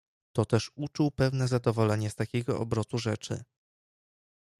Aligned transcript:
"To 0.35 0.45
też 0.45 0.71
uczuł 0.75 1.11
pewne 1.11 1.47
zadowolenie 1.47 2.09
z 2.09 2.15
takiego 2.15 2.59
obrotu 2.59 2.97
rzeczy." 2.97 3.43